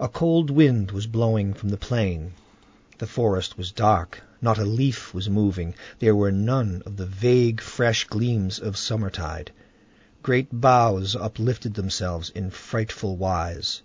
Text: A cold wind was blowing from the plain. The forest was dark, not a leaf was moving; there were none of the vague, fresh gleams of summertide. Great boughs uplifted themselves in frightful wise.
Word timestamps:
A 0.00 0.08
cold 0.08 0.48
wind 0.48 0.90
was 0.90 1.06
blowing 1.06 1.52
from 1.52 1.68
the 1.68 1.76
plain. 1.76 2.32
The 2.96 3.06
forest 3.06 3.58
was 3.58 3.70
dark, 3.70 4.22
not 4.40 4.56
a 4.56 4.64
leaf 4.64 5.12
was 5.12 5.28
moving; 5.28 5.74
there 5.98 6.16
were 6.16 6.32
none 6.32 6.82
of 6.86 6.96
the 6.96 7.04
vague, 7.04 7.60
fresh 7.60 8.04
gleams 8.06 8.58
of 8.58 8.78
summertide. 8.78 9.50
Great 10.22 10.48
boughs 10.62 11.14
uplifted 11.14 11.74
themselves 11.74 12.30
in 12.30 12.48
frightful 12.48 13.18
wise. 13.18 13.82